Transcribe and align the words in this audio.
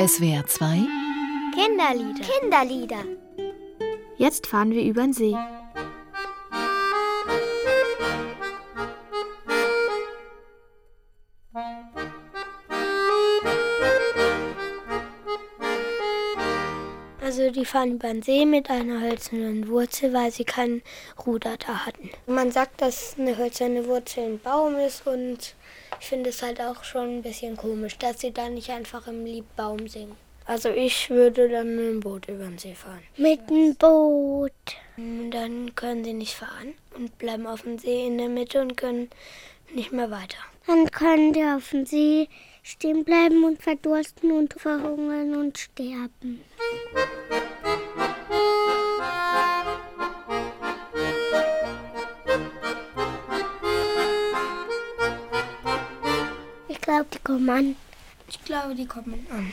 SWR 0.00 0.46
2 0.46 0.86
Kinderlieder. 1.54 2.24
Kinderlieder. 2.40 3.04
Jetzt 4.16 4.46
fahren 4.46 4.70
wir 4.70 4.84
über 4.84 5.02
den 5.02 5.12
See. 5.12 5.34
Also 17.38 17.52
die 17.52 17.64
fahren 17.64 17.92
über 17.92 18.08
den 18.08 18.20
See 18.20 18.44
mit 18.44 18.68
einer 18.68 19.00
hölzernen 19.00 19.68
Wurzel, 19.68 20.12
weil 20.12 20.32
sie 20.32 20.42
kein 20.42 20.82
Ruder 21.24 21.56
da 21.56 21.86
hatten. 21.86 22.10
Man 22.26 22.50
sagt, 22.50 22.82
dass 22.82 23.14
eine 23.16 23.38
hölzerne 23.38 23.86
Wurzel 23.86 24.24
ein 24.24 24.40
Baum 24.40 24.74
ist 24.74 25.06
und 25.06 25.54
ich 26.00 26.06
finde 26.08 26.30
es 26.30 26.42
halt 26.42 26.60
auch 26.60 26.82
schon 26.82 27.18
ein 27.18 27.22
bisschen 27.22 27.56
komisch, 27.56 27.96
dass 27.96 28.18
sie 28.18 28.32
da 28.32 28.48
nicht 28.48 28.70
einfach 28.70 29.06
im 29.06 29.24
Liebbaum 29.24 29.86
singen. 29.86 30.16
Also 30.46 30.70
ich 30.70 31.10
würde 31.10 31.48
dann 31.48 31.76
mit 31.76 31.84
dem 31.84 32.00
Boot 32.00 32.26
über 32.26 32.42
den 32.42 32.58
See 32.58 32.74
fahren. 32.74 33.04
Mit 33.16 33.48
dem 33.48 33.76
Boot. 33.76 34.50
Dann 34.96 35.76
können 35.76 36.02
sie 36.02 36.14
nicht 36.14 36.34
fahren 36.34 36.74
und 36.96 37.16
bleiben 37.18 37.46
auf 37.46 37.62
dem 37.62 37.78
See 37.78 38.04
in 38.04 38.18
der 38.18 38.30
Mitte 38.30 38.60
und 38.60 38.76
können 38.76 39.10
nicht 39.74 39.92
mehr 39.92 40.10
weiter. 40.10 40.38
Dann 40.66 40.90
können 40.90 41.32
die 41.32 41.44
auf 41.44 41.70
dem 41.70 41.86
See 41.86 42.28
stehen 42.62 43.04
bleiben 43.04 43.44
und 43.44 43.62
verdursten 43.62 44.30
und 44.32 44.52
verhungern 44.54 45.34
und 45.36 45.56
sterben. 45.58 46.42
Ich 56.68 56.80
glaube, 56.80 57.06
die 57.12 57.18
kommen 57.18 57.48
an. 57.50 57.76
Ich 58.28 58.44
glaube, 58.44 58.74
die 58.74 58.86
kommen 58.86 59.26
an. 59.30 59.52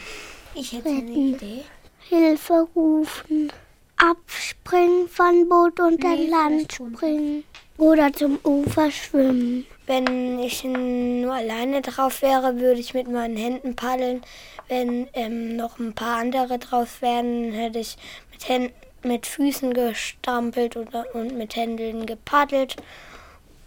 Ich 0.53 0.73
hätte 0.73 0.89
eine 0.89 0.97
Retten. 0.99 1.35
Idee. 1.35 1.63
Hilfe 1.99 2.67
rufen. 2.75 3.51
Abspringen 3.97 5.07
von 5.07 5.47
Boot 5.47 5.79
und 5.79 6.03
an 6.03 6.11
Nee, 6.17 6.27
Land 6.27 6.73
springen. 6.73 7.43
Oder 7.77 8.11
zum 8.11 8.39
Ufer 8.43 8.91
schwimmen. 8.91 9.65
Wenn 9.87 10.39
ich 10.39 10.63
nur 10.63 11.31
alleine 11.31 11.81
drauf 11.81 12.23
wäre, 12.23 12.59
würde 12.59 12.79
ich 12.79 12.95
mit 12.95 13.07
meinen 13.07 13.37
Händen 13.37 13.75
paddeln. 13.75 14.23
Wenn 14.67 15.07
ähm, 15.13 15.55
noch 15.55 15.77
ein 15.77 15.93
paar 15.93 16.17
andere 16.17 16.57
drauf 16.57 17.03
wären, 17.03 17.51
hätte 17.51 17.77
ich 17.77 17.95
mit, 18.31 18.49
Händen, 18.49 18.73
mit 19.03 19.27
Füßen 19.27 19.75
gestampelt 19.75 20.75
oder, 20.75 21.05
und 21.13 21.37
mit 21.37 21.55
Händen 21.55 22.07
gepaddelt, 22.07 22.77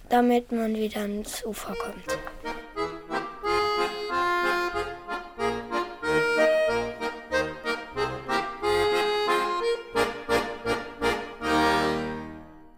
damit 0.09 0.51
man 0.51 0.75
wieder 0.75 1.03
ans 1.03 1.45
Ufer 1.45 1.75
kommt. 1.75 2.19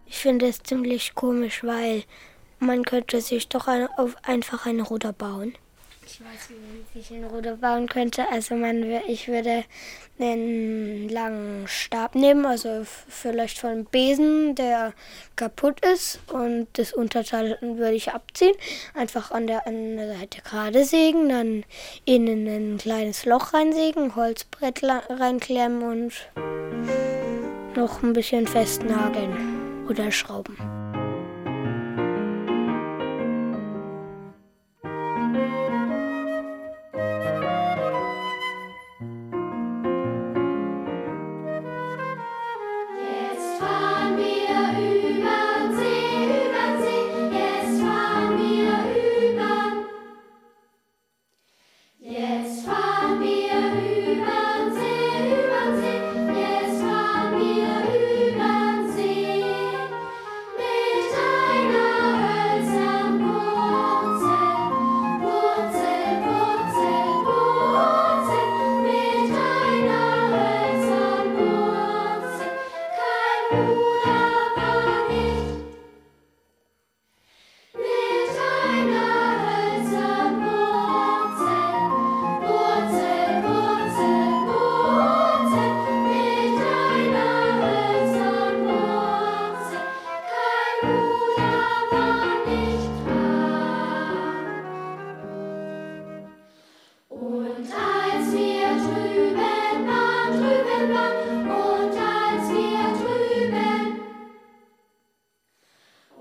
Ich 0.05 0.17
finde 0.17 0.45
es 0.45 0.61
ziemlich 0.61 1.15
komisch, 1.15 1.63
weil 1.63 2.03
man 2.61 2.83
könnte 2.85 3.21
sich 3.21 3.49
doch 3.49 3.67
ein, 3.67 3.87
einfach 4.23 4.65
ein 4.65 4.79
Ruder 4.79 5.13
bauen. 5.13 5.55
Ich 6.05 6.19
weiß, 6.19 6.49
wie 6.49 6.55
man 6.55 6.85
sich 6.93 7.11
ein 7.11 7.23
Ruder 7.23 7.55
bauen 7.55 7.87
könnte. 7.87 8.27
Also 8.31 8.55
man, 8.55 8.83
ich 9.07 9.27
würde 9.27 9.63
einen 10.19 11.09
langen 11.09 11.67
Stab 11.67 12.15
nehmen, 12.15 12.45
also 12.45 12.83
vielleicht 12.85 13.57
von 13.57 13.69
einem 13.69 13.85
Besen, 13.85 14.55
der 14.55 14.93
kaputt 15.35 15.83
ist. 15.85 16.19
Und 16.31 16.67
das 16.73 16.93
Unterteil 16.93 17.57
würde 17.61 17.95
ich 17.95 18.11
abziehen, 18.11 18.55
einfach 18.93 19.31
an 19.31 19.47
der, 19.47 19.65
an 19.65 19.97
der 19.97 20.15
Seite 20.17 20.41
gerade 20.41 20.85
sägen, 20.85 21.29
dann 21.29 21.63
innen 22.05 22.47
ein 22.47 22.77
kleines 22.77 23.25
Loch 23.25 23.53
reinsägen, 23.53 24.15
Holzbrett 24.15 24.83
reinklemmen 24.83 25.81
und 25.83 26.13
noch 27.75 28.03
ein 28.03 28.13
bisschen 28.13 28.47
festnageln 28.47 29.87
oder 29.87 30.11
schrauben. 30.11 30.80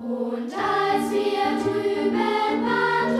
Und 0.02 0.50
als 0.54 1.12
wir 1.12 1.62
drüben 1.62 2.14
waren, 2.64 3.19